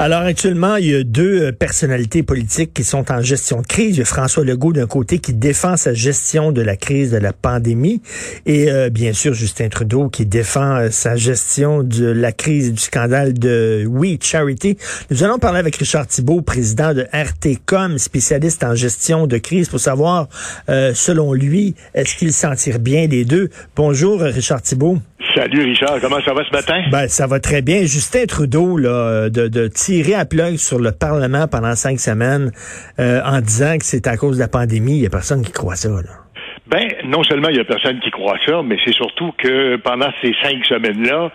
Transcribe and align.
Alors 0.00 0.22
actuellement, 0.22 0.74
il 0.74 0.90
y 0.90 0.94
a 0.94 1.04
deux 1.04 1.44
euh, 1.44 1.52
personnalités 1.52 2.24
politiques 2.24 2.74
qui 2.74 2.82
sont 2.82 3.12
en 3.12 3.22
gestion 3.22 3.60
de 3.60 3.66
crise. 3.66 3.96
Il 3.96 3.98
y 4.00 4.02
a 4.02 4.04
François 4.04 4.44
Legault 4.44 4.72
d'un 4.72 4.88
côté 4.88 5.20
qui 5.20 5.32
défend 5.32 5.76
sa 5.76 5.94
gestion 5.94 6.50
de 6.50 6.62
la 6.62 6.76
crise 6.76 7.12
de 7.12 7.18
la 7.18 7.32
pandémie 7.32 8.02
et 8.44 8.70
euh, 8.70 8.90
bien 8.90 9.12
sûr 9.12 9.34
Justin 9.34 9.68
Trudeau 9.68 10.08
qui 10.08 10.26
défend 10.26 10.78
euh, 10.78 10.90
sa 10.90 11.14
gestion 11.14 11.84
de 11.84 12.06
la 12.06 12.32
crise 12.32 12.72
du 12.72 12.80
scandale 12.80 13.34
de 13.34 13.86
We 13.88 14.18
Charity. 14.20 14.76
Nous 15.10 15.22
allons 15.22 15.38
parler 15.38 15.60
avec 15.60 15.76
Richard 15.76 16.08
Thibault, 16.08 16.42
président 16.42 16.92
de 16.92 17.06
RTCOM, 17.12 17.96
spécialiste 17.98 18.64
en 18.64 18.74
gestion 18.74 19.28
de 19.28 19.38
crise, 19.38 19.68
pour 19.68 19.80
savoir, 19.80 20.28
selon 20.68 21.32
lui, 21.32 21.74
est-ce 21.94 22.16
qu'il 22.16 22.32
s'en 22.32 22.54
tire 22.54 22.78
bien 22.78 23.06
les 23.06 23.24
deux? 23.24 23.48
Bonjour 23.76 24.20
Richard 24.20 24.62
Thibault. 24.62 24.98
Salut 25.34 25.64
Richard, 25.64 26.00
comment 26.00 26.20
ça 26.20 26.32
va 26.32 26.44
ce 26.44 26.52
matin? 26.52 26.80
Ben, 26.92 27.08
ça 27.08 27.26
va 27.26 27.40
très 27.40 27.60
bien. 27.60 27.80
Justin 27.80 28.24
Trudeau, 28.26 28.76
là, 28.76 29.28
de, 29.30 29.48
de 29.48 29.66
tirer 29.66 30.14
à 30.14 30.24
plug 30.24 30.58
sur 30.58 30.78
le 30.78 30.92
Parlement 30.92 31.48
pendant 31.48 31.74
cinq 31.74 31.98
semaines 31.98 32.52
euh, 33.00 33.20
en 33.24 33.40
disant 33.40 33.76
que 33.78 33.84
c'est 33.84 34.06
à 34.06 34.16
cause 34.16 34.36
de 34.36 34.42
la 34.42 34.48
pandémie, 34.48 34.92
il 34.92 35.00
n'y 35.00 35.06
a 35.06 35.10
personne 35.10 35.42
qui 35.42 35.50
croit 35.50 35.74
ça. 35.74 35.88
Là. 35.88 36.24
Ben, 36.66 36.88
non 37.04 37.22
seulement 37.24 37.48
il 37.48 37.56
y 37.56 37.60
a 37.60 37.64
personne 37.64 38.00
qui 38.00 38.10
croit 38.10 38.38
ça, 38.46 38.62
mais 38.64 38.76
c'est 38.84 38.94
surtout 38.94 39.32
que 39.36 39.76
pendant 39.76 40.08
ces 40.22 40.32
cinq 40.42 40.64
semaines-là, 40.64 41.30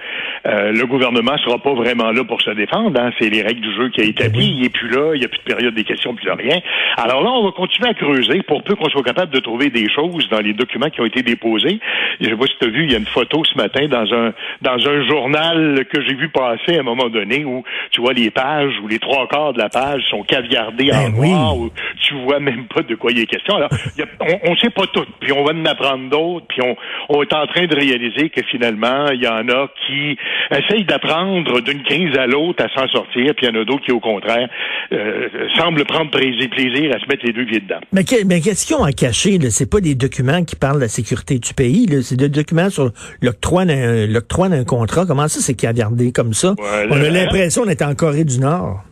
euh, 0.46 0.72
le 0.72 0.86
gouvernement 0.86 1.38
sera 1.40 1.58
pas 1.58 1.74
vraiment 1.74 2.12
là 2.12 2.24
pour 2.24 2.42
se 2.42 2.52
défendre. 2.52 3.00
Hein. 3.00 3.12
C'est 3.20 3.30
les 3.30 3.42
règles 3.42 3.62
du 3.62 3.74
jeu 3.76 3.90
qui 3.90 4.02
a 4.02 4.04
établi. 4.06 4.46
Il 4.58 4.66
est 4.66 4.70
plus 4.70 4.90
là, 4.90 5.12
il 5.16 5.20
n'y 5.20 5.26
a 5.26 5.30
plus 5.30 5.40
de 5.40 5.44
période 5.44 5.74
des 5.74 5.84
questions, 5.84 6.14
plus 6.16 6.26
de 6.26 6.32
rien. 6.32 6.60
Alors 6.98 7.24
là, 7.24 7.30
on 7.32 7.44
va 7.46 7.52
continuer 7.52 7.90
à 7.90 7.94
creuser 7.94 8.42
pour 8.44 8.64
peu 8.64 8.76
qu'on 8.76 8.90
soit 8.90 9.04
capable 9.04 9.34
de 9.34 9.40
trouver 9.40 9.70
des 9.70 9.90
choses 9.90 10.28
dans 10.30 10.40
les 10.40 10.54
documents 10.54 10.90
qui 10.90 11.02
ont 11.02 11.06
été 11.06 11.22
déposés. 11.24 11.80
Je 12.20 12.26
sais 12.30 12.36
pas 12.36 12.46
si 12.48 12.54
tu 12.60 12.68
as 12.68 12.70
vu, 12.72 12.84
il 12.86 12.92
y 12.92 12.96
a 12.96 13.00
une 13.00 13.06
photo 13.06 13.44
ce 13.46 13.56
matin 13.58 13.88
dans 13.88 14.14
un 14.14 14.34
dans 14.62 14.88
un 14.88 15.08
journal 15.08 15.86
que 15.92 16.02
j'ai 16.02 16.16
vu 16.16 16.30
passer 16.30 16.78
à 16.78 16.80
un 16.80 16.84
moment 16.84 17.10
donné 17.10 17.46
où 17.46 17.64
tu 17.92 18.02
vois 18.02 18.14
les 18.14 18.30
pages 18.32 18.74
où 18.84 18.88
les 18.88 19.00
trois 19.00 19.28
quarts 19.28 19.54
de 19.54 19.60
la 19.60 19.70
page 19.70 20.02
sont 20.10 20.24
caviardés 20.24 20.92
en 20.92 21.10
Ben 21.10 21.14
oui. 21.18 21.30
noir, 21.32 21.58
où 21.58 21.70
tu 22.02 22.14
vois 22.16 22.40
même 22.40 22.66
pas 22.74 22.82
de 22.82 22.96
quoi 22.96 23.12
il 23.12 23.20
est 23.20 23.26
question. 23.26 23.56
Alors, 23.56 23.70
il 23.98 24.00
y 24.00 24.04
a- 24.04 24.40
on, 24.46 24.52
on 24.52 24.56
sait 24.58 24.70
pas 24.70 24.86
tout 24.88 25.06
puis 25.20 25.32
on 25.34 25.44
va 25.44 25.54
en 25.54 25.66
apprendre 25.66 26.10
d'autres, 26.10 26.46
puis 26.48 26.62
on, 26.62 26.76
on 27.10 27.22
est 27.24 27.34
en 27.34 27.46
train 27.48 27.66
de 27.66 27.76
réaliser 27.76 28.30
que 28.30 28.42
finalement, 28.44 29.08
il 29.14 29.22
y 29.24 29.28
en 29.28 29.48
a 29.50 29.68
qui 29.88 30.18
essayent 30.52 30.86
d'apprendre 30.86 31.62
d'une 31.62 31.84
crise 31.84 32.16
à 32.18 32.28
l'autre 32.28 32.64
à 32.64 32.70
s'en 32.70 32.88
sortir, 32.88 33.34
puis 33.36 33.46
il 33.48 33.54
y 33.54 33.58
en 33.58 33.62
a 33.62 33.66
d'autres 33.66 33.86
qui, 33.86 33.92
au 33.92 34.00
contraire, 34.00 34.48
euh, 34.92 35.28
semblent 35.56 35.86
prendre 35.86 36.10
plaisir, 36.12 36.50
à 36.96 37.00
se 37.00 37.06
mettre 37.08 37.26
les 37.26 37.34
deux 37.34 37.46
pieds 37.46 37.60
dedans. 37.60 37.80
Mais, 37.92 38.04
que- 38.04 38.26
mais 38.26 38.42
qu'est-ce 38.42 38.66
qu'ils 38.66 38.76
ont 38.76 38.84
à 38.84 38.92
cacher? 38.92 39.38
là? 39.38 39.50
C'est 39.50 39.70
pas 39.70 39.80
des 39.82 39.96
documents 39.96 40.44
qui 40.44 40.56
parlent 40.56 40.78
de 40.78 40.82
la 40.84 40.88
sécurité 40.88 41.40
du 41.40 41.54
pays. 41.54 41.86
là. 41.86 42.02
C'est 42.02 42.16
des 42.18 42.30
documents 42.30 42.70
sur 42.70 42.92
l'octroi 43.22 43.66
d'un 43.66 44.64
contrat. 44.66 45.06
Comment 45.06 45.28
ça, 45.28 45.40
c'est 45.40 45.56
caviardé 45.56 46.12
comme 46.12 46.34
ça? 46.34 46.56
On 46.90 46.94
a 47.02 47.10
l'impression 47.10 47.66
d'être 47.66 47.82
en 47.84 47.96
Corée 47.96 48.24
du 48.24 48.40
Nord. 48.40 48.84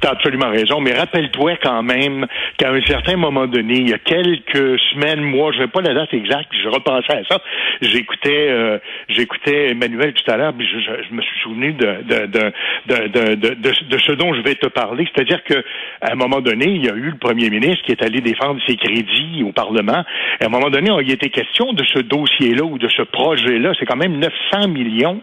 T'as 0.00 0.10
absolument 0.10 0.50
raison, 0.50 0.80
mais 0.80 0.92
rappelle-toi 0.92 1.56
quand 1.62 1.82
même 1.82 2.26
qu'à 2.56 2.70
un 2.70 2.80
certain 2.82 3.16
moment 3.16 3.46
donné, 3.46 3.74
il 3.74 3.88
y 3.90 3.92
a 3.94 3.98
quelques 3.98 4.78
semaines, 4.92 5.20
mois, 5.22 5.52
je 5.52 5.60
n'ai 5.60 5.66
pas 5.68 5.80
la 5.80 5.94
date 5.94 6.12
exacte, 6.14 6.48
je 6.62 6.68
repensais 6.68 7.12
à 7.12 7.24
ça. 7.28 7.40
J'écoutais, 7.80 8.48
euh, 8.50 8.78
j'écoutais 9.08 9.70
Emmanuel 9.70 10.12
tout 10.14 10.30
à 10.30 10.36
l'heure, 10.36 10.52
puis 10.56 10.66
je, 10.66 10.78
je- 10.80 11.02
je 11.08 11.14
me 11.14 11.22
suis 11.22 11.40
souvenu 11.42 11.72
de, 11.72 11.86
de, 12.04 12.26
de, 12.26 13.34
de- 13.34 13.54
de 13.90 13.98
ce 13.98 14.12
dont 14.12 14.32
je 14.34 14.40
vais 14.42 14.54
te 14.54 14.66
parler. 14.66 15.08
C'est-à-dire 15.14 15.42
que 15.44 15.54
à 16.00 16.12
un 16.12 16.16
moment 16.16 16.40
donné, 16.40 16.66
il 16.66 16.84
y 16.84 16.88
a 16.88 16.94
eu 16.94 17.10
le 17.10 17.16
premier 17.18 17.50
ministre 17.50 17.84
qui 17.84 17.92
est 17.92 18.02
allé 18.02 18.20
défendre 18.20 18.60
ses 18.66 18.76
crédits 18.76 19.42
au 19.44 19.52
Parlement. 19.52 20.04
À 20.40 20.46
un 20.46 20.48
moment 20.48 20.70
donné, 20.70 20.90
il 21.02 21.10
était 21.12 21.28
question 21.30 21.72
de 21.72 21.84
ce 21.84 22.00
dossier-là 22.00 22.64
ou 22.64 22.78
de 22.78 22.88
ce 22.88 23.02
projet-là. 23.02 23.72
C'est 23.78 23.86
quand 23.86 23.96
même 23.96 24.18
900 24.18 24.68
millions 24.68 25.20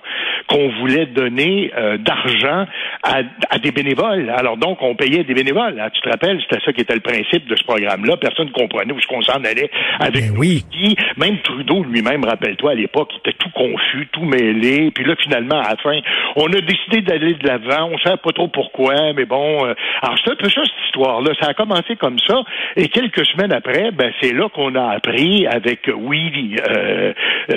qu'on 0.48 0.70
voulait 0.80 1.06
donner 1.08 1.72
euh, 1.78 1.98
d'argent 1.98 2.66
à, 3.04 3.22
à 3.50 3.58
des 3.60 3.72
bénévoles. 3.72 3.97
Alors 4.06 4.58
donc, 4.58 4.82
on 4.82 4.96
payait 4.96 5.24
des 5.24 5.34
bénévoles. 5.34 5.80
Ah, 5.80 5.90
tu 5.90 6.02
te 6.02 6.10
rappelles, 6.10 6.40
c'était 6.42 6.64
ça 6.64 6.74
qui 6.74 6.82
était 6.82 6.94
le 6.96 7.02
principe 7.02 7.48
de 7.48 7.56
ce 7.56 7.64
programme-là. 7.64 8.18
Personne 8.18 8.48
ne 8.48 8.52
comprenait 8.52 8.94
où 8.94 8.98
qu'on 9.08 9.22
s'en 9.22 9.44
allait 9.44 9.70
avec 10.00 10.26
Ben 10.26 10.34
nous. 10.34 10.40
oui. 10.40 10.64
Puis, 10.72 10.96
Même 11.18 11.38
Trudeau 11.42 11.84
lui-même, 11.84 12.24
rappelle-toi, 12.26 12.72
à 12.72 12.76
l'époque, 12.76 13.10
il 13.14 13.18
était 13.20 13.38
tout 13.40 13.50
confus, 13.52 14.08
tout 14.12 14.24
mêlé. 14.26 14.92
Puis 14.92 15.04
là, 15.06 15.16
finalement, 15.22 15.60
à 15.60 15.72
la 15.72 15.78
fin, 15.78 16.00
on 16.36 16.48
a 16.48 16.62
décidé 16.62 17.02
d'aller 17.02 17.34
de 17.36 17.48
l'avant. 17.48 17.86
On 17.90 17.94
ne 17.94 18.00
savait 18.00 18.18
pas 18.18 18.32
trop 18.32 18.48
pourquoi, 18.48 19.14
mais 19.14 19.26
bon. 19.26 19.66
euh, 19.66 19.74
alors, 20.02 20.18
c'est 20.24 20.32
un 20.32 20.36
peu 20.36 20.50
ça, 20.50 20.62
cette 20.64 20.86
histoire-là. 20.88 21.32
Ça 21.42 21.50
a 21.50 21.54
commencé 21.54 21.96
comme 21.96 22.20
ça. 22.20 22.42
Et 22.76 22.88
quelques 22.90 23.26
semaines 23.28 23.54
après, 23.54 23.92
ben, 23.92 24.12
c'est 24.22 24.34
là 24.34 24.50
qu'on 24.50 24.76
a 24.76 24.92
appris 24.92 25.48
avec 25.48 25.90
Oui 25.96 26.56
euh, 26.70 27.14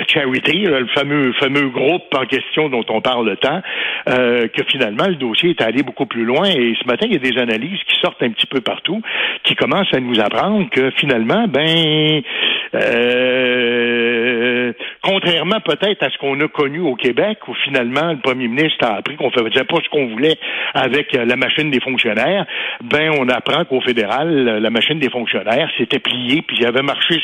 Charity, 0.07 0.63
le 0.65 0.87
fameux, 0.87 1.33
fameux 1.33 1.69
groupe 1.69 2.03
en 2.15 2.25
question 2.25 2.69
dont 2.69 2.85
on 2.89 3.01
parle 3.01 3.35
tant, 3.37 3.61
euh, 4.09 4.47
que 4.47 4.63
finalement, 4.69 5.07
le 5.07 5.15
dossier 5.15 5.51
est 5.51 5.61
allé 5.61 5.83
beaucoup 5.83 6.05
plus 6.05 6.23
loin. 6.23 6.30
Et 6.45 6.73
ce 6.81 6.87
matin, 6.87 7.05
il 7.07 7.13
y 7.13 7.15
a 7.15 7.19
des 7.19 7.37
analyses 7.37 7.79
qui 7.87 7.99
sortent 8.01 8.23
un 8.23 8.29
petit 8.31 8.47
peu 8.47 8.61
partout, 8.61 9.01
qui 9.43 9.55
commencent 9.55 9.93
à 9.93 9.99
nous 9.99 10.19
apprendre 10.19 10.69
que 10.69 10.91
finalement, 10.91 11.47
ben, 11.47 12.21
euh, 12.73 14.50
contrairement 15.01 15.59
peut-être 15.59 16.03
à 16.03 16.09
ce 16.09 16.17
qu'on 16.17 16.39
a 16.39 16.47
connu 16.47 16.79
au 16.79 16.95
Québec, 16.95 17.39
où 17.47 17.53
finalement 17.63 18.11
le 18.11 18.19
premier 18.19 18.47
ministre 18.47 18.85
a 18.85 18.95
appris 18.95 19.15
qu'on 19.15 19.27
ne 19.27 19.49
faisait 19.49 19.63
pas 19.63 19.77
ce 19.83 19.89
qu'on 19.89 20.07
voulait 20.07 20.37
avec 20.73 21.15
euh, 21.15 21.25
la 21.25 21.35
machine 21.35 21.69
des 21.71 21.79
fonctionnaires, 21.79 22.45
ben 22.83 23.11
on 23.17 23.27
apprend 23.29 23.65
qu'au 23.65 23.81
fédéral, 23.81 24.47
euh, 24.47 24.59
la 24.59 24.69
machine 24.69 24.99
des 24.99 25.09
fonctionnaires 25.09 25.69
s'était 25.77 25.99
pliée, 25.99 26.41
puis 26.41 26.57
il 26.59 26.65
avait 26.65 26.81
marché 26.81 27.19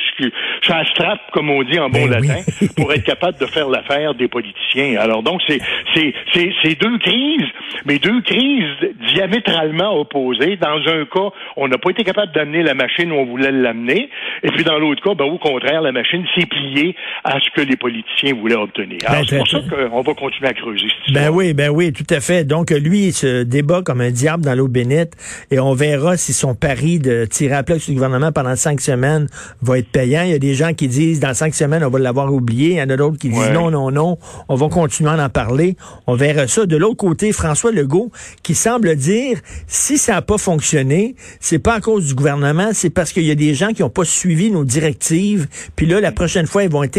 sur, 0.61 0.75
la 0.75 0.85
strap, 0.85 1.19
comme 1.31 1.49
on 1.49 1.63
dit 1.63 1.79
en 1.79 1.89
bon 1.89 2.07
Ben 2.07 2.19
oui. 2.21 2.27
latin, 2.27 2.67
pour 2.75 2.91
être 2.93 3.03
capable 3.03 3.37
de 3.39 3.45
faire 3.45 3.69
l'affaire 3.69 4.13
des 4.13 4.27
politiciens. 4.27 4.99
Alors 4.99 5.23
donc 5.23 5.41
c'est 5.47 5.59
c'est 5.93 6.13
c'est 6.33 6.51
c'est 6.63 6.79
deux 6.79 6.97
crises, 6.99 7.49
mais 7.85 7.99
deux 7.99 8.21
crises 8.21 8.93
diamétralement 9.13 9.99
opposées. 9.99 10.57
Dans 10.57 10.79
un 10.87 11.05
cas, 11.05 11.29
on 11.55 11.67
n'a 11.67 11.77
pas 11.77 11.91
été 11.91 12.03
capable 12.03 12.31
d'amener 12.33 12.63
la 12.63 12.73
machine 12.73 13.11
où 13.11 13.15
on 13.15 13.25
voulait 13.25 13.51
l'amener, 13.51 14.09
et 14.43 14.51
puis 14.51 14.63
dans 14.63 14.79
l'autre 14.79 15.01
cas, 15.03 15.13
ben, 15.13 15.25
au 15.25 15.37
contraire, 15.37 15.81
la 15.81 15.91
machine 15.91 16.25
s'est 16.35 16.45
pliée 16.45 16.95
à 17.23 17.36
ce 17.39 17.49
que 17.55 17.61
les 17.65 17.75
politiciens 17.75 18.33
voulaient 18.35 18.55
obtenir. 18.55 18.99
Ben, 19.07 19.23
c'est 19.27 19.37
pour 19.37 19.47
ça 19.47 19.59
qu'on 19.59 20.01
va 20.01 20.13
continuer 20.13 20.49
à 20.49 20.53
creuser 20.53 20.87
cette 21.05 21.13
Ben 21.13 21.29
oui, 21.29 21.53
ben 21.53 21.69
oui, 21.69 21.91
tout 21.91 22.05
à 22.09 22.19
fait. 22.19 22.43
Donc, 22.43 22.71
lui, 22.71 23.07
il 23.07 23.13
se 23.13 23.43
débat 23.43 23.81
comme 23.81 24.01
un 24.01 24.11
diable 24.11 24.43
dans 24.43 24.55
l'eau 24.55 24.67
bénite 24.67 25.13
et 25.51 25.59
on 25.59 25.73
verra 25.73 26.17
si 26.17 26.33
son 26.33 26.55
pari 26.55 26.99
de 26.99 27.25
tirer 27.25 27.55
à 27.55 27.63
plat 27.63 27.79
sur 27.79 27.91
le 27.91 27.95
gouvernement 27.95 28.31
pendant 28.31 28.55
cinq 28.55 28.81
semaines 28.81 29.27
va 29.61 29.79
être 29.79 29.89
payant. 29.89 30.23
Il 30.23 30.31
y 30.31 30.33
a 30.33 30.39
des 30.39 30.53
gens 30.53 30.73
qui 30.73 30.87
disent 30.87 31.19
dans 31.19 31.33
cinq 31.33 31.53
semaines, 31.55 31.83
on 31.83 31.89
va 31.89 31.99
l'avoir 31.99 32.33
oublié. 32.33 32.71
Il 32.71 32.77
y 32.77 32.81
en 32.81 32.89
a 32.89 32.97
d'autres 32.97 33.17
qui 33.17 33.29
disent 33.29 33.37
Ouais. 33.37 33.53
non, 33.53 33.69
non, 33.71 33.91
non, 33.91 34.17
on 34.49 34.55
va 34.55 34.69
continuer 34.69 35.11
à 35.11 35.23
en 35.23 35.29
parler. 35.29 35.75
On 36.07 36.15
verra 36.15 36.47
ça. 36.47 36.65
De 36.65 36.77
l'autre 36.77 36.97
côté, 36.97 37.31
François 37.31 37.71
Legault 37.71 38.11
qui 38.43 38.55
semble 38.55 38.95
dire 38.95 39.39
si 39.67 39.97
ça 39.97 40.13
n'a 40.13 40.21
pas 40.21 40.37
fonctionné, 40.37 41.15
c'est 41.39 41.59
pas 41.59 41.75
à 41.75 41.81
cause 41.81 42.07
du 42.07 42.15
gouvernement, 42.15 42.69
c'est 42.73 42.89
parce 42.89 43.11
qu'il 43.13 43.23
y 43.23 43.31
a 43.31 43.35
des 43.35 43.53
gens 43.53 43.73
qui 43.73 43.81
n'ont 43.81 43.89
pas 43.89 44.05
suivi 44.05 44.51
nos 44.51 44.63
directives. 44.63 45.47
Puis 45.75 45.85
là, 45.85 45.99
la 45.99 46.11
prochaine 46.11 46.47
fois, 46.47 46.63
ils 46.63 46.69
vont 46.69 46.83
être 46.83 46.97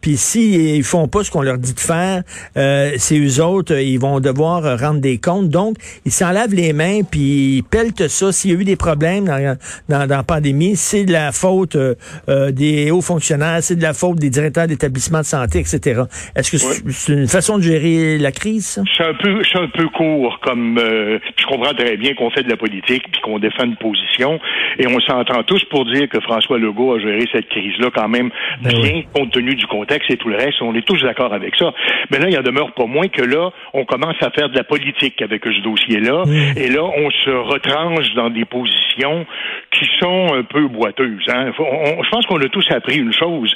Puis 0.00 0.16
s'ils 0.16 0.76
ils 0.76 0.84
font 0.84 1.08
pas 1.08 1.24
ce 1.24 1.30
qu'on 1.30 1.42
leur 1.42 1.58
dit 1.58 1.74
de 1.74 1.80
faire, 1.80 2.22
euh, 2.56 2.92
c'est 2.96 3.18
eux 3.18 3.42
autres, 3.42 3.74
ils 3.78 3.98
vont 3.98 4.20
devoir 4.20 4.78
rendre 4.78 5.00
des 5.00 5.18
comptes. 5.18 5.48
Donc, 5.48 5.76
ils 6.04 6.12
s'en 6.12 6.30
lavent 6.30 6.54
les 6.54 6.72
mains, 6.72 7.00
puis 7.02 7.56
ils 7.58 7.62
pelletent 7.62 8.08
ça. 8.08 8.32
S'il 8.32 8.52
y 8.52 8.56
a 8.56 8.60
eu 8.60 8.64
des 8.64 8.76
problèmes 8.76 9.24
dans, 9.24 9.56
dans, 9.88 10.06
dans 10.06 10.16
la 10.16 10.22
pandémie, 10.22 10.76
c'est 10.76 11.04
de 11.04 11.12
la 11.12 11.32
faute 11.32 11.76
euh, 11.76 11.94
euh, 12.28 12.50
des 12.50 12.90
hauts 12.90 13.00
fonctionnaires, 13.00 13.58
c'est 13.62 13.76
de 13.76 13.82
la 13.82 13.94
faute 13.94 14.18
des 14.18 14.30
directeurs 14.30 14.66
d'établissements 14.66 15.20
de 15.20 15.24
santé, 15.24 15.60
etc. 15.60 16.02
Est-ce 16.36 16.50
que 16.50 16.58
c'est 16.58 16.82
c'est 16.90 17.12
une 17.12 17.28
façon 17.28 17.58
de 17.58 17.62
gérer 17.62 18.18
la 18.18 18.32
crise? 18.32 18.82
C'est 18.96 19.04
un 19.04 19.14
peu, 19.14 19.42
c'est 19.50 19.58
un 19.58 19.68
peu 19.68 19.88
court 19.88 20.38
comme. 20.42 20.78
euh, 20.78 21.18
je 21.36 21.46
comprends 21.46 21.74
très 21.74 21.96
bien 21.96 22.14
qu'on 22.14 22.30
fait 22.30 22.42
de 22.42 22.48
la 22.50 22.56
politique 22.56 23.02
puis 23.10 23.20
qu'on 23.22 23.38
défend 23.38 23.64
une 23.64 23.76
position 23.76 24.38
et 24.78 24.86
on 24.86 25.00
s'entend 25.00 25.42
tous 25.42 25.64
pour 25.64 25.84
dire 25.86 26.08
que 26.08 26.20
François 26.20 26.58
Legault 26.58 26.94
a 26.94 26.98
géré 27.00 27.24
cette 27.32 27.48
crise-là 27.48 27.88
quand 27.94 28.08
même 28.08 28.30
Ben 28.62 28.72
bien 28.72 28.92
oui. 28.94 29.06
Compte 29.22 29.32
tenu 29.32 29.54
du 29.54 29.66
contexte 29.66 30.10
et 30.10 30.16
tout 30.16 30.28
le 30.28 30.36
reste. 30.36 30.60
On 30.62 30.74
est 30.74 30.86
tous 30.86 31.00
d'accord 31.02 31.32
avec 31.32 31.54
ça. 31.56 31.72
Mais 32.10 32.18
là, 32.18 32.26
il 32.28 32.38
en 32.38 32.42
demeure 32.42 32.72
pas 32.72 32.86
moins 32.86 33.08
que 33.08 33.22
là, 33.22 33.50
on 33.72 33.84
commence 33.84 34.16
à 34.20 34.30
faire 34.30 34.48
de 34.48 34.56
la 34.56 34.64
politique 34.64 35.20
avec 35.22 35.44
ce 35.44 35.60
dossier-là 35.62 36.24
et 36.56 36.68
là, 36.68 36.82
on 36.84 37.10
se 37.10 37.30
retranche 37.30 38.12
dans 38.14 38.30
des 38.30 38.44
positions 38.44 39.26
qui 39.70 39.86
sont 40.00 40.34
un 40.34 40.42
peu 40.42 40.66
boiteuses. 40.68 41.24
Hein. 41.28 41.52
On- 41.58 42.02
je 42.02 42.10
pense 42.10 42.26
qu'on 42.26 42.40
a 42.40 42.48
tous 42.48 42.66
appris 42.70 42.98
une 42.98 43.12
chose, 43.12 43.54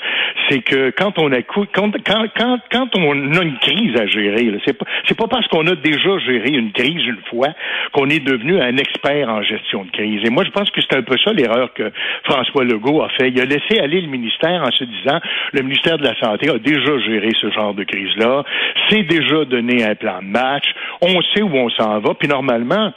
c'est 0.48 0.60
que 0.60 0.90
quand 0.90 1.18
on 1.18 1.32
a 1.32 1.42
cou- 1.42 1.66
quand, 1.72 1.90
quand, 2.04 2.26
quand, 2.36 2.58
quand 2.70 2.88
on 2.98 3.12
a 3.34 3.42
une 3.42 3.58
crise 3.58 3.96
à 4.00 4.06
gérer, 4.06 4.50
c'est 4.64 4.76
pas 4.78 4.84
pas 5.16 5.28
parce 5.28 5.48
qu'on 5.48 5.66
a 5.66 5.74
déjà 5.74 6.18
géré 6.18 6.50
une 6.50 6.72
crise 6.72 7.04
une 7.06 7.20
fois 7.30 7.48
qu'on 7.92 8.08
est 8.10 8.20
devenu 8.24 8.60
un 8.60 8.76
expert 8.76 9.28
en 9.30 9.42
gestion 9.42 9.84
de 9.84 9.90
crise. 9.90 10.20
Et 10.26 10.30
moi, 10.30 10.44
je 10.44 10.50
pense 10.50 10.70
que 10.70 10.80
c'est 10.82 10.94
un 10.96 11.02
peu 11.02 11.16
ça 11.24 11.32
l'erreur 11.32 11.72
que 11.72 11.90
François 12.24 12.64
Legault 12.64 13.02
a 13.02 13.08
fait. 13.08 13.28
Il 13.28 13.40
a 13.40 13.46
laissé 13.46 13.78
aller 13.80 14.00
le 14.02 14.08
ministère 14.08 14.62
en 14.62 14.70
se 14.72 14.84
disant 14.84 15.18
le 15.52 15.62
ministère 15.62 15.98
de 15.98 16.04
la 16.04 16.18
Santé 16.18 16.50
a 16.50 16.58
déjà 16.58 16.98
géré 16.98 17.30
ce 17.40 17.50
genre 17.50 17.74
de 17.74 17.84
crise-là, 17.84 18.44
c'est 18.88 19.02
déjà 19.02 19.44
donné 19.44 19.84
un 19.84 19.94
plan 19.94 20.20
de 20.20 20.28
match, 20.28 20.66
on 21.00 21.20
sait 21.34 21.42
où 21.42 21.54
on 21.54 21.70
s'en 21.70 22.00
va, 22.00 22.14
puis 22.14 22.28
normalement, 22.28 22.92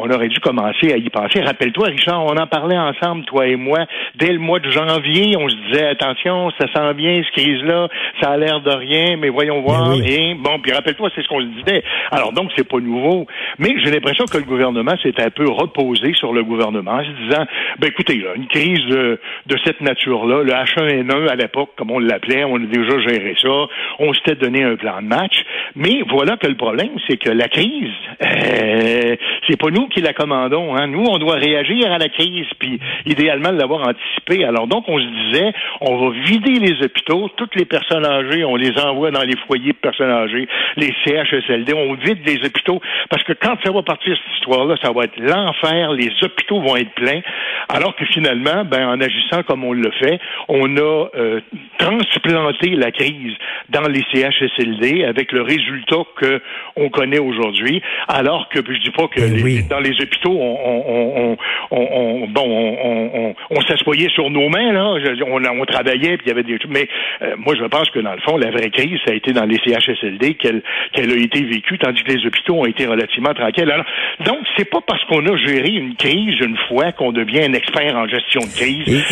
on 0.00 0.10
aurait 0.10 0.28
dû 0.28 0.38
commencer 0.40 0.92
à 0.92 0.96
y 0.96 1.08
penser. 1.10 1.40
Rappelle-toi, 1.40 1.88
Richard, 1.88 2.24
on 2.24 2.36
en 2.36 2.46
parlait 2.46 2.78
ensemble, 2.78 3.24
toi 3.24 3.46
et 3.46 3.56
moi, 3.56 3.80
dès 4.14 4.32
le 4.32 4.38
mois 4.38 4.60
de 4.60 4.70
janvier, 4.70 5.36
on 5.36 5.48
se 5.48 5.56
disait 5.68 5.86
attention, 5.86 6.50
ça 6.58 6.66
sent 6.72 6.94
bien 6.94 7.22
cette 7.24 7.42
crise-là, 7.42 7.88
ça 8.20 8.30
a 8.30 8.36
l'air 8.36 8.60
de 8.60 8.70
rien, 8.70 9.16
mais 9.16 9.28
voyons 9.28 9.60
voir. 9.60 9.92
Et 9.94 10.34
bon, 10.34 10.58
puis 10.60 10.72
rappelle-toi, 10.72 11.10
c'est 11.14 11.22
ce 11.22 11.28
qu'on 11.28 11.40
se 11.40 11.46
disait. 11.46 11.82
Alors 12.10 12.32
donc, 12.32 12.50
c'est 12.56 12.68
pas 12.68 12.78
nouveau. 12.78 13.26
Mais 13.58 13.74
j'ai 13.82 13.90
l'impression 13.90 14.24
que 14.26 14.38
le 14.38 14.44
gouvernement 14.44 14.96
s'est 15.02 15.20
un 15.20 15.30
peu 15.30 15.48
reposé 15.50 16.12
sur 16.14 16.32
le 16.32 16.44
gouvernement 16.44 16.92
en 16.92 17.04
se 17.04 17.10
disant, 17.24 17.44
ben 17.78 17.88
écoutez, 17.88 18.22
une 18.36 18.46
crise 18.46 18.84
de, 18.86 19.18
cette 19.64 19.80
nature-là, 19.80 20.42
le 20.44 20.52
H1N1 20.52 21.28
à 21.28 21.34
l'époque, 21.34 21.70
comme 21.76 21.90
on 21.90 21.98
l'appelait, 21.98 22.44
on 22.44 22.56
a 22.56 22.66
déjà 22.66 23.00
géré 23.00 23.34
ça, 23.40 23.66
on 23.98 24.12
s'était 24.14 24.36
donné 24.36 24.62
un 24.62 24.76
plan 24.76 25.02
de 25.02 25.08
match. 25.08 25.42
Mais 25.74 26.02
voilà 26.08 26.36
que 26.36 26.46
le 26.46 26.54
problème, 26.54 26.90
c'est 27.08 27.16
que 27.16 27.30
la 27.30 27.48
crise, 27.48 27.90
euh, 28.22 29.16
c'est 29.48 29.58
pas 29.58 29.70
nous 29.70 29.88
qui 29.88 30.00
la 30.00 30.12
commandons. 30.12 30.76
Hein. 30.76 30.86
Nous, 30.86 31.04
on 31.04 31.18
doit 31.18 31.36
réagir 31.36 31.90
à 31.90 31.98
la 31.98 32.08
crise, 32.08 32.46
puis 32.58 32.78
idéalement 33.06 33.50
l'avoir 33.50 33.88
anticipé. 33.88 34.44
Alors 34.44 34.68
donc, 34.68 34.84
on 34.88 34.98
se 34.98 35.30
disait, 35.30 35.52
on 35.80 35.96
va 35.96 36.16
vider 36.24 36.60
les 36.60 36.84
hôpitaux, 36.84 37.28
toutes 37.36 37.56
les 37.56 37.64
personnes 37.64 38.06
âgées, 38.06 38.44
on 38.44 38.56
les 38.56 38.78
envoie 38.78 39.10
dans 39.10 39.22
les 39.22 39.36
foyers 39.46 39.72
de 39.72 39.78
personnes 39.78 40.10
âgées, 40.10 40.48
les 40.76 40.94
CHSLD, 41.04 41.74
on 41.74 41.94
vide 41.94 42.20
les 42.24 42.44
hôpitaux, 42.46 42.80
parce 43.10 43.22
que 43.24 43.32
quand 43.32 43.47
ça 43.64 43.70
va 43.72 43.82
partir 43.82 44.16
cette 44.16 44.34
histoire-là, 44.36 44.76
ça 44.82 44.92
va 44.92 45.04
être 45.04 45.18
l'enfer, 45.18 45.92
les 45.92 46.10
hôpitaux 46.22 46.60
vont 46.60 46.76
être 46.76 46.92
pleins, 46.94 47.20
alors 47.68 47.94
que 47.96 48.04
finalement, 48.06 48.64
ben, 48.64 48.88
en 48.88 49.00
agissant 49.00 49.42
comme 49.42 49.64
on 49.64 49.72
le 49.72 49.90
fait, 49.92 50.18
on 50.48 50.76
a 50.76 51.06
euh, 51.16 51.40
transplanté 51.78 52.70
la 52.70 52.90
crise 52.90 53.34
dans 53.70 53.86
les 53.88 54.02
CHSLD 54.12 55.04
avec 55.04 55.32
le 55.32 55.42
résultat 55.42 56.02
que 56.16 56.40
on 56.76 56.88
connaît 56.88 57.18
aujourd'hui, 57.18 57.82
alors 58.08 58.48
que, 58.48 58.60
je 58.66 58.80
dis 58.80 58.90
pas 58.90 59.08
que 59.08 59.20
eh 59.20 59.62
dans 59.62 59.80
les 59.80 59.92
hôpitaux, 60.00 60.36
on, 60.38 61.36
on, 61.70 62.26
bon, 62.28 63.34
on, 63.50 63.60
s'assoyait 63.62 64.08
sur 64.10 64.30
nos 64.30 64.48
mains, 64.48 64.72
là, 64.72 64.94
on, 65.26 65.44
on 65.44 65.64
travaillait, 65.64 66.16
puis 66.16 66.26
il 66.26 66.28
y 66.28 66.32
avait 66.32 66.42
des 66.42 66.58
mais 66.68 66.88
euh, 67.22 67.34
moi, 67.38 67.54
je 67.58 67.64
pense 67.64 67.90
que 67.90 68.00
dans 68.00 68.12
le 68.12 68.20
fond, 68.20 68.36
la 68.36 68.50
vraie 68.50 68.70
crise, 68.70 68.98
ça 69.04 69.12
a 69.12 69.14
été 69.14 69.32
dans 69.32 69.44
les 69.44 69.58
CHSLD 69.64 70.34
qu'elle 70.34 70.62
qu'elle 70.92 71.10
a 71.10 71.16
été 71.16 71.42
vécue, 71.44 71.78
tandis 71.78 72.02
que 72.02 72.12
les 72.12 72.26
hôpitaux 72.26 72.54
ont 72.54 72.66
été 72.66 72.86
relativement 72.86 73.34
tranquilles. 73.34 73.70
Alors, 73.70 73.86
donc, 74.20 74.38
c'est 74.56 74.68
pas 74.68 74.80
parce 74.86 75.04
qu'on 75.04 75.24
a 75.26 75.36
géré 75.36 75.70
une 75.70 75.94
crise 75.94 76.40
une 76.40 76.56
fois 76.68 76.92
qu'on 76.92 77.12
devient 77.12 77.42
un 77.42 77.54
expert 77.58 77.94
en 77.94 78.08
gestion 78.08 78.40
de 78.40 78.46
crise. 78.46 79.04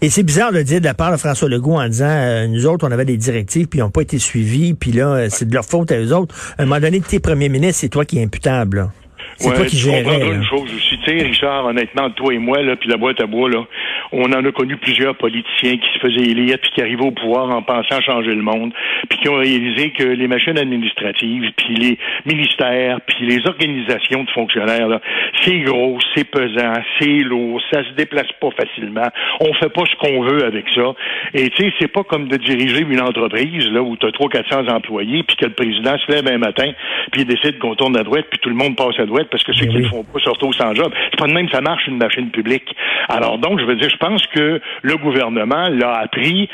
Et, 0.00 0.08
c'est 0.08 0.22
bizarre 0.22 0.52
de 0.52 0.62
dire 0.62 0.80
de 0.80 0.84
la 0.84 0.94
part 0.94 1.12
de 1.12 1.16
François 1.16 1.48
Legault 1.48 1.74
en 1.74 1.88
disant, 1.88 2.08
euh, 2.08 2.46
nous 2.46 2.66
autres, 2.66 2.86
on 2.86 2.92
avait 2.92 3.04
des 3.04 3.16
directives, 3.16 3.66
puis 3.66 3.80
ils 3.80 3.82
n'ont 3.82 3.90
pas 3.90 4.02
été 4.02 4.18
suivis, 4.18 4.74
puis 4.74 4.92
là, 4.92 5.08
euh, 5.08 5.26
c'est 5.28 5.48
de 5.48 5.54
leur 5.54 5.64
faute 5.64 5.90
à 5.92 5.98
eux 5.98 6.14
autres. 6.14 6.34
À 6.58 6.62
un 6.62 6.66
moment 6.66 6.80
donné, 6.80 7.00
tes 7.00 7.20
premiers 7.20 7.48
ministres, 7.48 7.80
c'est 7.80 7.88
toi 7.88 8.04
qui 8.04 8.18
es 8.18 8.22
imputable. 8.22 8.88
C'est 9.38 9.54
toi 9.54 9.66
qui 9.66 9.76
gérais. 9.76 10.28
une 10.28 10.44
chose 10.44 10.70
aussi. 10.74 10.98
Tu 11.04 11.18
sais, 11.18 11.24
Richard, 11.24 11.66
honnêtement, 11.66 12.10
toi 12.10 12.32
et 12.32 12.38
moi, 12.38 12.62
là, 12.62 12.76
puis 12.76 12.88
la 12.88 12.96
boîte 12.96 13.20
à 13.20 13.26
bois, 13.26 13.50
là, 13.50 13.64
on 14.12 14.32
en 14.32 14.44
a 14.44 14.52
connu 14.52 14.76
plusieurs 14.76 15.16
politiciens 15.16 15.76
qui 15.76 15.88
se 15.94 15.98
faisaient 15.98 16.30
élire 16.30 16.58
puis 16.60 16.70
qui 16.70 16.82
arrivaient 16.82 17.06
au 17.06 17.10
pouvoir 17.10 17.50
en 17.50 17.62
pensant 17.62 18.00
changer 18.00 18.34
le 18.34 18.42
monde, 18.42 18.72
puis 19.08 19.18
qui 19.18 19.28
ont 19.28 19.36
réalisé 19.36 19.90
que 19.90 20.04
les 20.04 20.28
machines 20.28 20.58
administratives, 20.58 21.50
puis 21.56 21.74
les 21.74 21.98
ministères, 22.24 23.00
puis 23.06 23.26
les 23.26 23.46
organisations 23.46 24.24
de 24.24 24.30
fonctionnaires, 24.30 24.88
là, 24.88 25.00
c'est 25.42 25.58
gros, 25.60 25.98
c'est 26.14 26.24
pesant, 26.24 26.74
c'est 26.98 27.20
lourd, 27.22 27.60
ça 27.72 27.84
se 27.84 27.90
déplace 27.92 28.30
pas 28.40 28.50
facilement. 28.50 29.08
On 29.40 29.52
fait 29.54 29.72
pas 29.72 29.82
ce 29.86 29.96
qu'on 29.96 30.22
veut 30.22 30.44
avec 30.44 30.66
ça. 30.74 30.94
Et 31.34 31.50
tu 31.50 31.64
sais, 31.64 31.72
c'est 31.78 31.92
pas 31.92 32.04
comme 32.04 32.28
de 32.28 32.36
diriger 32.36 32.80
une 32.80 33.00
entreprise 33.00 33.68
là 33.70 33.82
où 33.82 33.96
tu 33.96 34.06
as 34.06 34.12
300 34.12 34.28
400 34.28 34.68
employés 34.68 35.22
puis 35.22 35.36
que 35.36 35.46
le 35.46 35.52
président 35.52 35.96
se 35.98 36.12
lève 36.12 36.26
un 36.28 36.38
matin 36.38 36.70
puis 37.12 37.22
il 37.22 37.26
décide 37.26 37.58
qu'on 37.58 37.74
tourne 37.74 37.96
à 37.96 38.02
droite 38.02 38.26
puis 38.30 38.38
tout 38.40 38.48
le 38.48 38.54
monde 38.54 38.76
passe 38.76 38.98
à 38.98 39.06
droite 39.06 39.28
parce 39.30 39.44
que 39.44 39.52
ceux 39.52 39.66
qui 39.66 39.76
ne 39.76 39.88
font 39.88 40.04
pas 40.04 40.18
surtout 40.20 40.52
sans 40.52 40.74
job. 40.74 40.92
C'est 41.10 41.18
pas 41.18 41.26
de 41.26 41.32
même 41.32 41.48
ça 41.48 41.60
marche 41.60 41.86
une 41.86 41.98
machine 41.98 42.30
publique. 42.30 42.74
Alors 43.08 43.38
donc, 43.38 43.60
je 43.60 43.64
veux 43.64 43.76
dire, 43.76 43.90
je 43.96 44.06
pense 44.06 44.26
que 44.26 44.60
le 44.82 44.96
gouvernement 44.96 45.68
l'a 45.68 45.94
appris 46.00 46.48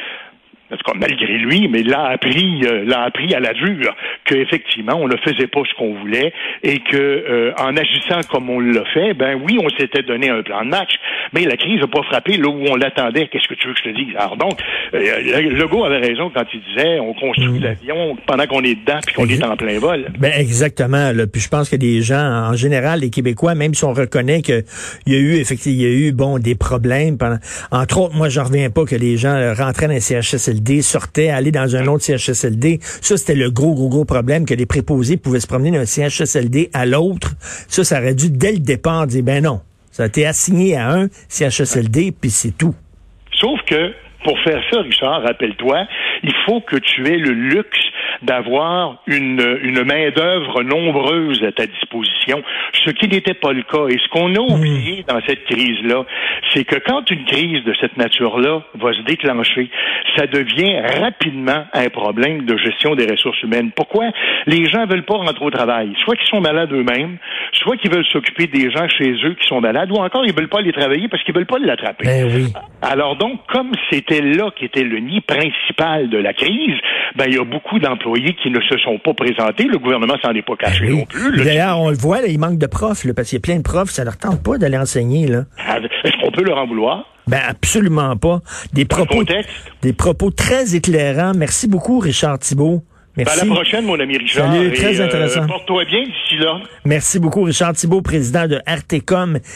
en 0.72 0.76
tout 0.76 0.90
cas, 0.90 0.98
malgré 0.98 1.38
lui, 1.38 1.69
mais 1.69 1.82
l'a 1.82 2.06
appris, 2.06 2.62
euh, 2.64 2.84
l'a 2.86 3.02
appris 3.02 3.34
à 3.34 3.40
la 3.40 3.52
dure 3.52 3.94
qu'effectivement, 4.24 4.94
on 4.96 5.06
ne 5.06 5.16
faisait 5.19 5.46
pas 5.46 5.60
ce 5.69 5.74
qu'on 5.76 5.94
voulait 5.94 6.32
et 6.62 6.78
que 6.78 6.96
euh, 6.96 7.52
en 7.58 7.76
agissant 7.76 8.20
comme 8.30 8.48
on 8.48 8.58
l'a 8.58 8.84
fait, 8.94 9.12
ben 9.12 9.38
oui, 9.44 9.58
on 9.62 9.69
s'était 9.78 10.02
donné 10.02 10.30
un 10.30 10.42
plan 10.42 10.64
de 10.64 10.70
match, 10.70 10.92
mais 11.34 11.44
la 11.44 11.56
crise 11.56 11.80
n'a 11.80 11.88
pas 11.88 12.02
frappé 12.04 12.38
là 12.38 12.48
où 12.48 12.64
on 12.69 12.76
l'attendait. 12.76 13.28
Qu'est-ce 13.28 13.48
que 13.48 13.54
tu 13.54 13.69
veux 13.69 13.74
que 13.74 13.80
je 13.84 13.90
te 13.90 13.94
dise? 13.94 14.16
Alors 14.16 14.38
donc, 14.38 14.58
euh, 14.94 15.50
Legault 15.50 15.84
avait 15.84 15.98
raison 15.98 16.30
quand 16.34 16.44
il 16.54 16.60
disait 16.60 17.00
on 17.00 17.12
construit 17.12 17.60
mm. 17.60 17.62
l'avion 17.62 18.16
pendant 18.26 18.46
qu'on 18.46 18.62
est 18.62 18.74
dedans 18.74 18.98
puis 19.04 19.14
qu'on 19.14 19.28
est 19.28 19.44
en 19.44 19.56
plein 19.56 19.78
vol. 19.78 20.06
Ben 20.19 20.32
exactement. 20.34 21.12
Là. 21.12 21.26
Puis 21.26 21.42
je 21.42 21.48
pense 21.50 21.69
que 21.69 21.76
des 21.76 22.00
gens, 22.00 22.50
en 22.50 22.54
général, 22.54 23.00
les 23.00 23.10
Québécois, 23.10 23.54
même 23.54 23.74
si 23.74 23.84
on 23.84 23.92
reconnaît 23.92 24.40
qu'il 24.40 24.64
y 25.06 25.14
a 25.14 25.19
eu 25.19 25.34
effectivement, 25.34 25.76
il 25.76 25.82
y 25.82 25.86
a 25.86 26.08
eu 26.08 26.12
bon 26.12 26.38
des 26.38 26.54
problèmes 26.54 27.19
pendant. 27.19 27.38
Entre 27.70 28.00
autres, 28.00 28.14
moi, 28.14 28.30
je 28.30 28.40
reviens 28.40 28.70
pas 28.70 28.84
que 28.84 28.96
les 28.96 29.16
gens 29.19 29.52
rentraient 29.54 29.86
dans 29.86 29.92
les 29.92 30.00
CHSLD 30.00 30.61
sortait 30.82 31.28
aller 31.30 31.52
dans 31.52 31.76
un 31.76 31.86
autre 31.86 32.04
CHSLD. 32.04 32.78
Ça, 32.80 33.16
c'était 33.16 33.34
le 33.34 33.50
gros, 33.50 33.74
gros, 33.74 33.88
gros 33.88 34.04
problème 34.04 34.46
que 34.46 34.54
les 34.54 34.66
préposés 34.66 35.16
pouvaient 35.16 35.40
se 35.40 35.46
promener 35.46 35.70
d'un 35.70 35.84
CHSLD 35.84 36.70
à 36.72 36.86
l'autre. 36.86 37.32
Ça, 37.68 37.84
ça 37.84 38.00
aurait 38.00 38.14
dû, 38.14 38.30
dès 38.30 38.52
le 38.52 38.58
départ, 38.58 39.06
dire, 39.06 39.22
ben 39.22 39.42
non, 39.42 39.60
ça 39.90 40.04
a 40.04 40.06
été 40.06 40.26
assigné 40.26 40.76
à 40.76 40.90
un 40.90 41.08
CHSLD, 41.28 42.12
puis 42.18 42.30
c'est 42.30 42.56
tout. 42.56 42.74
Sauf 43.38 43.60
que, 43.66 43.92
pour 44.24 44.38
faire 44.40 44.62
ça, 44.70 44.80
Richard, 44.80 45.22
rappelle-toi, 45.22 45.86
il 46.22 46.32
faut 46.46 46.60
que 46.60 46.76
tu 46.76 47.06
aies 47.08 47.18
le 47.18 47.32
luxe 47.32 47.78
d'avoir 48.22 48.96
une, 49.06 49.58
une 49.62 49.82
main-d'œuvre 49.84 50.62
nombreuse 50.62 51.42
à 51.44 51.52
ta 51.52 51.66
disposition, 51.66 52.42
ce 52.84 52.90
qui 52.90 53.08
n'était 53.08 53.34
pas 53.34 53.52
le 53.52 53.62
cas. 53.62 53.86
Et 53.88 53.98
ce 53.98 54.08
qu'on 54.08 54.34
a 54.34 54.40
hmm. 54.40 54.52
oublié 54.52 55.04
dans 55.08 55.20
cette 55.26 55.44
crise-là, 55.44 56.04
c'est 56.54 56.64
que 56.64 56.76
quand 56.76 57.10
une 57.10 57.24
crise 57.24 57.64
de 57.64 57.74
cette 57.80 57.96
nature-là 57.96 58.62
va 58.74 58.92
se 58.92 59.02
déclencher, 59.02 59.70
ça 60.16 60.26
devient 60.26 60.80
rapidement 61.00 61.64
un 61.72 61.88
problème 61.88 62.44
de 62.44 62.56
gestion 62.56 62.94
des 62.94 63.06
ressources 63.06 63.42
humaines. 63.42 63.70
Pourquoi? 63.74 64.10
Les 64.46 64.66
gens 64.66 64.86
veulent 64.86 65.04
pas 65.04 65.16
rentrer 65.16 65.44
au 65.44 65.50
travail. 65.50 65.92
Soit 66.04 66.16
qu'ils 66.16 66.28
sont 66.28 66.40
malades 66.40 66.72
eux-mêmes, 66.72 67.19
soit 67.52 67.76
qu'ils 67.76 67.90
veulent 67.90 68.06
s'occuper 68.06 68.46
des 68.46 68.70
gens 68.70 68.88
chez 68.88 69.12
eux 69.24 69.34
qui 69.34 69.46
sont 69.46 69.60
malades, 69.60 69.90
ou 69.90 69.96
encore 69.96 70.24
ils 70.26 70.34
veulent 70.34 70.48
pas 70.48 70.58
aller 70.58 70.72
travailler 70.72 71.08
parce 71.08 71.22
qu'ils 71.22 71.34
veulent 71.34 71.46
pas 71.46 71.58
l'attraper. 71.58 72.04
Ben 72.04 72.30
oui. 72.32 72.52
Alors 72.82 73.16
donc, 73.16 73.40
comme 73.48 73.72
c'était 73.90 74.20
là 74.20 74.50
qui 74.56 74.64
était 74.64 74.84
le 74.84 74.98
nid 74.98 75.20
principal 75.20 76.08
de 76.08 76.19
la 76.19 76.32
crise, 76.32 76.76
ben 77.16 77.26
il 77.28 77.34
y 77.34 77.38
a 77.38 77.44
beaucoup 77.44 77.78
d'emplois 77.78 78.11
qui 78.14 78.50
ne 78.50 78.60
se 78.60 78.78
sont 78.78 78.98
pas 78.98 79.14
présentés. 79.14 79.64
Le 79.64 79.78
gouvernement 79.78 80.16
s'en 80.22 80.32
est 80.32 80.42
pas 80.42 80.56
caché 80.56 80.86
ben 80.86 80.98
non 80.98 81.04
plus. 81.06 81.44
D'ailleurs, 81.44 81.78
on 81.78 81.90
le 81.90 81.96
voit, 81.96 82.20
il 82.26 82.38
manque 82.38 82.58
de 82.58 82.66
profs, 82.66 83.06
parce 83.14 83.28
qu'il 83.28 83.36
y 83.36 83.40
a 83.40 83.42
plein 83.42 83.56
de 83.56 83.62
profs, 83.62 83.90
ça 83.90 84.04
leur 84.04 84.16
tente 84.16 84.42
pas 84.42 84.58
d'aller 84.58 84.78
enseigner. 84.78 85.26
Là. 85.26 85.44
Ah, 85.58 85.78
est-ce 85.78 86.16
qu'on 86.20 86.30
peut 86.30 86.42
leur 86.42 86.58
en 86.58 86.66
vouloir? 86.66 87.06
Ben 87.28 87.40
absolument 87.46 88.16
pas. 88.16 88.40
Des 88.72 88.84
propos, 88.84 89.22
des 89.82 89.92
propos 89.92 90.31
très 90.31 90.74
éclairants. 90.74 91.32
Merci 91.36 91.69
beaucoup, 91.69 92.00
Richard 92.00 92.38
Thibault. 92.40 92.82
Merci. 93.16 93.40
Ben, 93.40 93.42
à 93.42 93.48
la 93.48 93.54
prochaine, 93.54 93.84
mon 93.84 94.00
ami 94.00 94.16
Richard. 94.16 94.52
Salut, 94.52 94.72
très 94.72 95.00
euh, 95.00 95.04
intéressant. 95.04 95.46
Porte-toi 95.46 95.84
bien 95.84 96.02
d'ici 96.02 96.38
là. 96.38 96.60
Merci 96.86 97.19
beaucoup, 97.19 97.42
Richard 97.42 97.74
Thibault, 97.74 98.00
président 98.00 98.48
de 98.48 98.58
RTCOM. 98.66 99.38